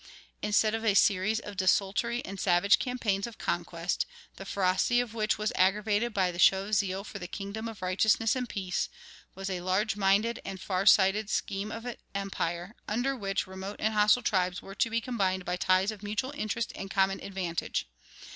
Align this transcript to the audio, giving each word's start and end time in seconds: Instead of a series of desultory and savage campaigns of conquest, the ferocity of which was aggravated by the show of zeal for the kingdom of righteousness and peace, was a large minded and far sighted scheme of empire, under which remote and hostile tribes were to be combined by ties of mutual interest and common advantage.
Instead 0.41 0.73
of 0.73 0.83
a 0.83 0.95
series 0.95 1.39
of 1.39 1.55
desultory 1.55 2.25
and 2.25 2.39
savage 2.39 2.79
campaigns 2.79 3.27
of 3.27 3.37
conquest, 3.37 4.07
the 4.37 4.47
ferocity 4.47 4.99
of 4.99 5.13
which 5.13 5.37
was 5.37 5.53
aggravated 5.55 6.11
by 6.11 6.31
the 6.31 6.39
show 6.39 6.65
of 6.65 6.73
zeal 6.73 7.03
for 7.03 7.19
the 7.19 7.27
kingdom 7.27 7.67
of 7.67 7.83
righteousness 7.83 8.35
and 8.35 8.49
peace, 8.49 8.89
was 9.35 9.47
a 9.47 9.61
large 9.61 9.95
minded 9.95 10.39
and 10.43 10.59
far 10.59 10.87
sighted 10.87 11.29
scheme 11.29 11.71
of 11.71 11.85
empire, 12.15 12.73
under 12.87 13.15
which 13.15 13.45
remote 13.45 13.75
and 13.77 13.93
hostile 13.93 14.23
tribes 14.23 14.59
were 14.59 14.73
to 14.73 14.89
be 14.89 15.01
combined 15.01 15.45
by 15.45 15.55
ties 15.55 15.91
of 15.91 16.01
mutual 16.01 16.31
interest 16.31 16.71
and 16.75 16.89
common 16.89 17.19
advantage. 17.23 17.87